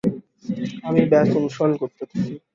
আমি 0.87 1.01
ব্যস 1.11 1.29
অনুসরণ 1.39 1.71
করতে 1.81 2.03
থাকি। 2.03 2.33